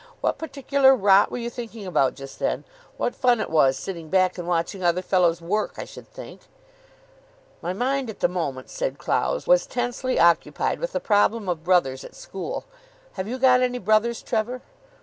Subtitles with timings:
[0.19, 2.63] "What particular rot were you thinking about just then?
[2.97, 6.41] What fun it was sitting back and watching other fellows work, I should think."
[7.61, 12.03] "My mind at the moment," said Clowes, "was tensely occupied with the problem of brothers
[12.03, 12.65] at school.
[13.13, 14.63] Have you got any brothers, Trevor?"